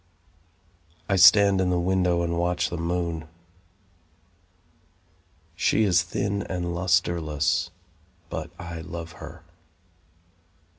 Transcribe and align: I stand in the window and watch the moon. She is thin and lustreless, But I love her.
I 1.07 1.15
stand 1.15 1.61
in 1.61 1.69
the 1.69 1.79
window 1.79 2.23
and 2.23 2.35
watch 2.39 2.71
the 2.71 2.77
moon. 2.79 3.27
She 5.55 5.83
is 5.83 6.01
thin 6.01 6.41
and 6.41 6.73
lustreless, 6.73 7.69
But 8.27 8.49
I 8.57 8.81
love 8.81 9.11
her. 9.21 9.43